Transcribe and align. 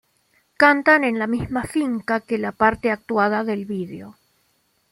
Cantan 0.57 1.03
en 1.03 1.19
la 1.19 1.27
misma 1.27 1.63
finca 1.63 2.21
que 2.21 2.39
la 2.39 2.51
parte 2.53 2.89
actuada 2.89 3.43
del 3.43 3.67
vídeo. 3.67 4.17